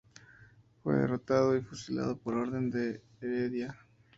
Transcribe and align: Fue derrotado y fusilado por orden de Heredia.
Fue 0.81 0.95
derrotado 0.95 1.55
y 1.55 1.61
fusilado 1.61 2.17
por 2.17 2.33
orden 2.35 2.71
de 2.71 3.03
Heredia. 3.21 3.77